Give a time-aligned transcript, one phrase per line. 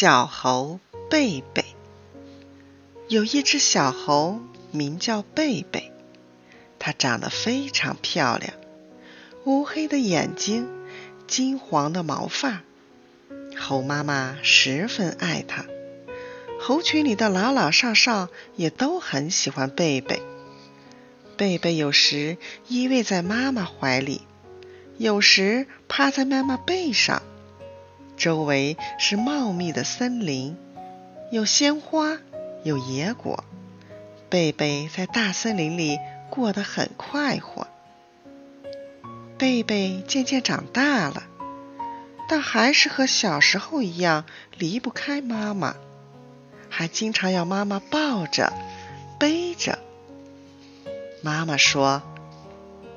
[0.00, 0.80] 小猴
[1.10, 1.62] 贝贝
[3.06, 4.40] 有一只小猴，
[4.72, 5.92] 名叫贝贝。
[6.78, 8.54] 它长得非常漂亮，
[9.44, 10.66] 乌黑的眼睛，
[11.26, 12.62] 金黄的毛发。
[13.58, 15.66] 猴妈妈十分爱它，
[16.58, 20.22] 猴群里的老老少少也都很喜欢贝贝。
[21.36, 22.38] 贝贝有时
[22.68, 24.22] 依偎在妈妈怀里，
[24.96, 27.22] 有时趴在妈妈背上。
[28.20, 30.54] 周围是茂密的森林，
[31.32, 32.18] 有鲜花，
[32.62, 33.44] 有野果。
[34.28, 37.66] 贝贝在大森林里过得很快活。
[39.38, 41.22] 贝贝渐渐长大了，
[42.28, 44.26] 但还是和小时候一样
[44.58, 45.76] 离不开妈妈，
[46.68, 48.52] 还经常要妈妈抱着、
[49.18, 49.78] 背着。
[51.22, 52.02] 妈妈说：“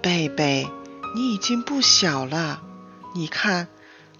[0.03, 0.67] 贝贝，
[1.15, 2.61] 你已经不小了，
[3.15, 3.69] 你看。”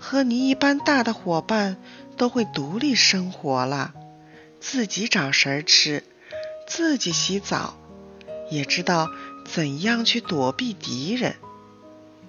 [0.06, 1.78] 和你一般大的伙伴
[2.18, 3.94] 都会独立生活了，
[4.60, 6.04] 自己找食儿吃，
[6.68, 7.78] 自己洗澡，
[8.52, 9.08] 也知道
[9.46, 11.38] 怎样去躲避敌人。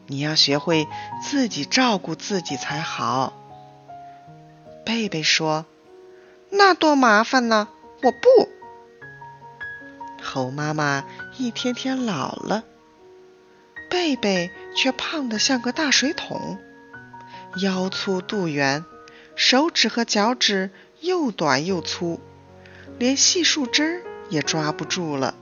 [0.06, 0.86] 你要学会
[1.20, 3.33] 自己照顾自己才好。
[4.86, 5.66] 贝贝说
[6.50, 7.66] ：“那多麻烦呢！
[8.05, 8.48] 我不。”
[10.22, 11.05] 猴妈妈
[11.38, 12.62] 一天天老了，
[13.91, 16.56] 贝贝却胖得像个大水桶。
[17.56, 18.84] 腰粗肚圆，
[19.36, 22.19] 手指和脚趾又短又粗，
[22.98, 25.34] 连细树枝也抓不住了。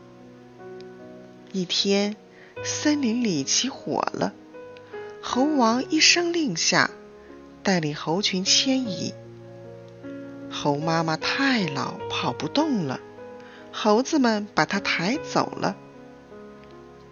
[1.52, 2.16] 一天，
[2.62, 4.34] 森林里起火了，
[5.22, 6.90] 猴王一声令下，
[7.62, 9.14] 带领猴群迁移。
[10.50, 13.00] 猴妈妈太老，跑不动了，
[13.72, 15.76] 猴子们把它抬走了。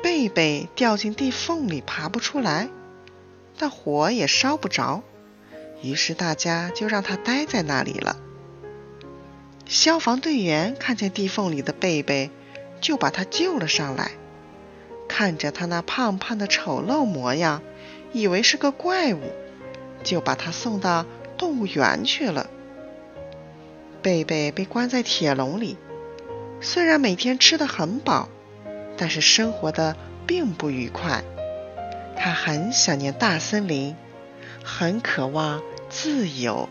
[0.02, 2.68] 贝贝掉进地缝里，爬不出来。
[3.60, 5.02] 但火也烧不着，
[5.82, 8.16] 于是大家就让它待在那里了。
[9.66, 12.30] 消防队员看见地缝里的贝贝，
[12.80, 14.12] 就把他救了上来。
[15.06, 17.60] 看着他那胖胖的丑陋模样，
[18.14, 19.20] 以为是个怪物，
[20.02, 21.04] 就把他送到
[21.36, 22.48] 动物园去了。
[24.00, 25.76] 贝贝被关在铁笼里，
[26.62, 28.30] 虽然每天吃得很饱，
[28.96, 29.94] 但是生活的
[30.26, 31.22] 并不愉快。
[32.22, 33.96] 他很想念大森林，
[34.62, 36.68] 很渴望自由。